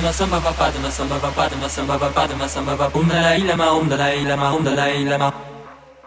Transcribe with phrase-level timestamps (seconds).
[0.00, 3.86] vadma samba va padma samba va padma samba va padma samba va dalai lama um
[3.86, 5.30] dalai lama um dalai lama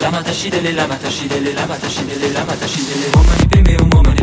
[0.01, 4.22] lama tashidele lama tashidele lama tashidele lama tashidele om mani pembe om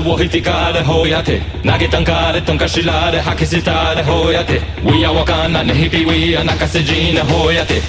[0.00, 7.80] を引かれほやて投げたんかれとんかしられ吐き捨てれほやて We are わかんなね日々 We are 泣かせじねほやてへへ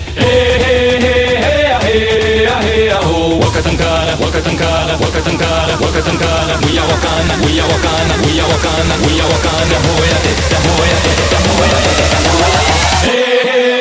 [0.97, 12.59] へへやへやへやほわかたんからわかたんからわかたんからわかたんから We are わかんな We are わかんな We are わかんな We are わかんなほやてだほやてだほやてだほや
[13.01, 13.80] てへへ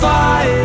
[0.00, 0.57] Head,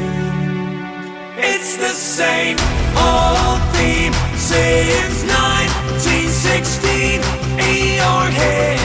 [1.37, 2.57] It's the same
[2.97, 7.21] old theme since 1916.
[7.59, 8.76] In your head,